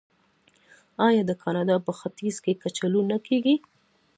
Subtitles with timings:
[1.07, 3.55] آیا د کاناډا په ختیځ کې کچالو نه کیږي؟